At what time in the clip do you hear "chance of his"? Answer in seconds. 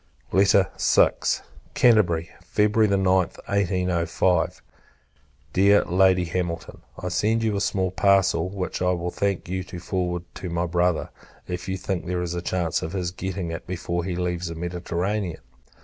12.41-13.11